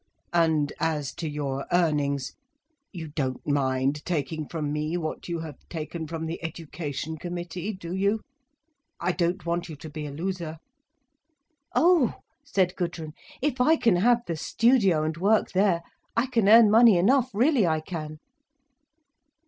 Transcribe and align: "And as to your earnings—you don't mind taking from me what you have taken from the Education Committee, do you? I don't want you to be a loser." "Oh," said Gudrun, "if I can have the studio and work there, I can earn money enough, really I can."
"And 0.33 0.73
as 0.79 1.13
to 1.17 1.29
your 1.29 1.67
earnings—you 1.71 3.09
don't 3.09 3.45
mind 3.47 4.03
taking 4.03 4.47
from 4.47 4.73
me 4.73 4.97
what 4.97 5.29
you 5.29 5.41
have 5.41 5.59
taken 5.69 6.07
from 6.07 6.25
the 6.25 6.43
Education 6.43 7.17
Committee, 7.19 7.71
do 7.71 7.93
you? 7.93 8.21
I 8.99 9.11
don't 9.11 9.45
want 9.45 9.69
you 9.69 9.75
to 9.75 9.89
be 9.91 10.07
a 10.07 10.11
loser." 10.11 10.57
"Oh," 11.75 12.15
said 12.43 12.75
Gudrun, 12.75 13.13
"if 13.43 13.61
I 13.61 13.75
can 13.75 13.97
have 13.97 14.21
the 14.25 14.35
studio 14.35 15.03
and 15.03 15.15
work 15.17 15.51
there, 15.51 15.83
I 16.17 16.25
can 16.25 16.49
earn 16.49 16.71
money 16.71 16.97
enough, 16.97 17.29
really 17.35 17.67
I 17.67 17.79
can." 17.79 18.17